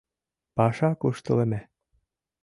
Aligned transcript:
Паша 0.55 0.89
куштылеме. 0.99 1.61